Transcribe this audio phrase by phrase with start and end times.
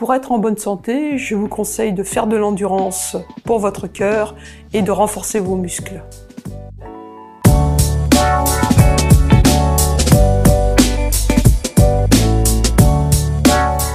[0.00, 4.34] Pour être en bonne santé, je vous conseille de faire de l'endurance pour votre cœur
[4.72, 6.02] et de renforcer vos muscles.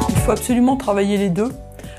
[0.09, 1.51] Il faut absolument travailler les deux.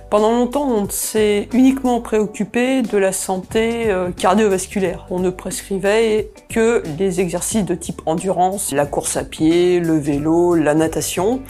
[0.08, 5.04] Pendant longtemps, on s'est uniquement préoccupé de la santé euh, cardiovasculaire.
[5.10, 10.54] On ne prescrivait que les exercices de type endurance, la course à pied, le vélo,
[10.54, 11.42] la natation,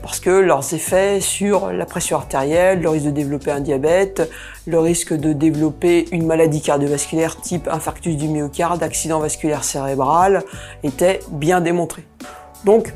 [0.00, 4.30] parce que leurs effets sur la pression artérielle, le risque de développer un diabète,
[4.68, 10.44] le risque de développer une maladie cardiovasculaire type infarctus du myocarde, accident vasculaire cérébral,
[10.84, 12.04] étaient bien démontrés.
[12.64, 12.94] Donc,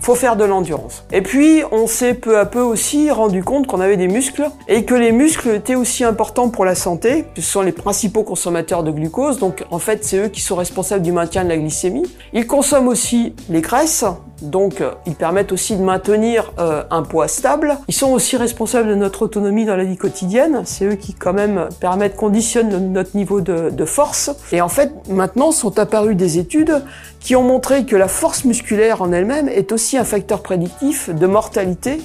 [0.00, 1.04] faut faire de l'endurance.
[1.12, 4.84] Et puis, on s'est peu à peu aussi rendu compte qu'on avait des muscles et
[4.84, 7.24] que les muscles étaient aussi importants pour la santé.
[7.36, 11.02] Ce sont les principaux consommateurs de glucose, donc en fait, c'est eux qui sont responsables
[11.02, 12.10] du maintien de la glycémie.
[12.32, 14.04] Ils consomment aussi les graisses,
[14.42, 17.76] donc ils permettent aussi de maintenir euh, un poids stable.
[17.88, 20.62] Ils sont aussi responsables de notre autonomie dans la vie quotidienne.
[20.64, 24.30] C'est eux qui quand même permettent, conditionnent notre niveau de, de force.
[24.52, 26.82] Et en fait, maintenant sont apparues des études
[27.20, 31.26] qui ont montré que la force musculaire en elle-même est aussi un facteur prédictif de
[31.26, 32.00] mortalité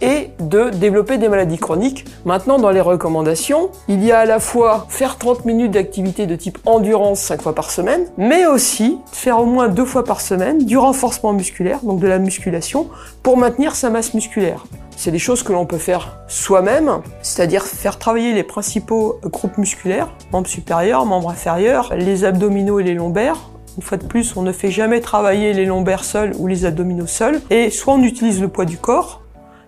[0.00, 2.04] et de développer des maladies chroniques.
[2.24, 6.36] Maintenant, dans les recommandations, il y a à la fois faire 30 minutes d'activité de
[6.36, 10.64] type endurance 5 fois par semaine, mais aussi faire au moins deux fois par semaine
[10.64, 12.88] du renforcement musculaire, donc de la musculation,
[13.22, 14.64] pour maintenir sa masse musculaire.
[14.96, 20.08] C'est des choses que l'on peut faire soi-même, c'est-à-dire faire travailler les principaux groupes musculaires,
[20.30, 23.38] membres supérieurs, membres inférieurs, les abdominaux et les lombaires,
[23.76, 27.06] une fois de plus, on ne fait jamais travailler les lombaires seuls ou les abdominaux
[27.06, 27.40] seuls.
[27.50, 29.22] Et soit on utilise le poids du corps,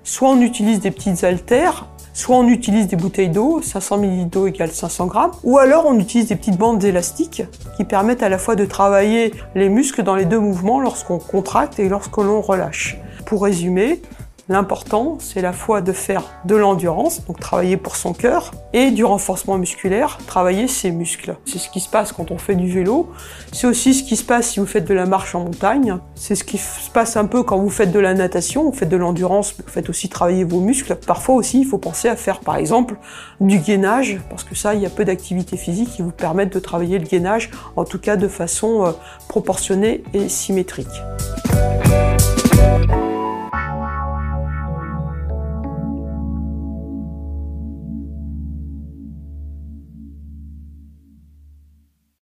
[0.04, 4.46] soit on utilise des petites haltères, soit on utilise des bouteilles d'eau, 500 ml d'eau
[4.46, 7.42] égale 500 grammes, ou alors on utilise des petites bandes élastiques
[7.76, 11.78] qui permettent à la fois de travailler les muscles dans les deux mouvements lorsqu'on contracte
[11.78, 12.98] et lorsque l'on relâche.
[13.24, 14.02] Pour résumer,
[14.48, 19.04] L'important, c'est la fois de faire de l'endurance, donc travailler pour son cœur, et du
[19.04, 21.36] renforcement musculaire, travailler ses muscles.
[21.44, 23.08] C'est ce qui se passe quand on fait du vélo.
[23.52, 25.98] C'est aussi ce qui se passe si vous faites de la marche en montagne.
[26.16, 28.88] C'est ce qui se passe un peu quand vous faites de la natation, vous faites
[28.88, 30.96] de l'endurance, vous faites aussi travailler vos muscles.
[30.96, 32.96] Parfois aussi, il faut penser à faire, par exemple,
[33.40, 36.60] du gainage, parce que ça, il y a peu d'activités physiques qui vous permettent de
[36.60, 38.90] travailler le gainage, en tout cas de façon euh,
[39.28, 40.88] proportionnée et symétrique.